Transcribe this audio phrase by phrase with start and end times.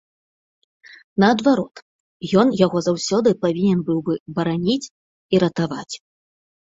[1.23, 1.75] Наадварот,
[2.43, 4.91] ён яго заўсёды павінен быў бы бараніць
[5.37, 5.95] і ратаваць.